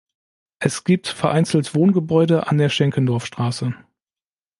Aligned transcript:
Es 0.57 0.83
gibt 0.83 1.05
vereinzelt 1.07 1.75
Wohngebäude 1.75 2.47
an 2.47 2.57
der 2.57 2.69
Schenkendorfstraße. 2.69 3.75